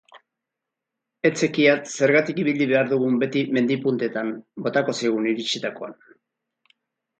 Ez 1.29 1.31
zekiat 1.47 1.91
zergatik 1.91 2.41
ibili 2.45 2.67
behar 2.73 2.89
dugun 2.95 3.21
beti 3.25 3.45
mendi 3.59 3.79
puntetan, 3.85 4.33
botako 4.67 4.99
zigun 5.03 5.31
iritsitakoan. 5.37 5.97